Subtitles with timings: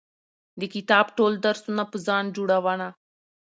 [0.59, 2.87] د کتاب ټول درسونه په ځان جوړونه